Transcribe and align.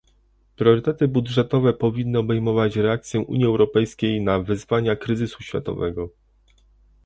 Priorytety 0.55 1.07
budżetowe 1.07 1.73
powinny 1.73 2.19
obejmować 2.19 2.75
reakcję 2.75 3.19
Unii 3.19 3.45
Europejskiej 3.45 4.21
na 4.21 4.39
wyzwania 4.39 4.95
kryzysu 4.95 5.43
światowego 5.43 6.09